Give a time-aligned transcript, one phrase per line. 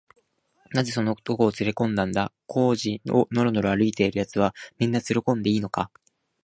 [0.73, 2.33] 「なぜその男をつれこんだんだ？
[2.47, 5.91] 小路をのろのろ歩いているやつは、みんなつれこんでいいのか？」